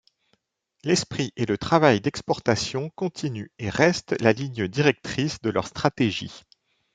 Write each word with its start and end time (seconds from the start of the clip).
L'esprit 0.83 1.31
et 1.37 1.45
le 1.45 1.59
travail 1.59 2.01
d'exportation 2.01 2.89
continuent 2.95 3.51
et 3.59 3.69
restent 3.69 4.19
la 4.19 4.33
ligne 4.33 4.67
directrice 4.67 5.39
de 5.43 5.51
leur 5.51 5.67
stratégie. 5.67 6.41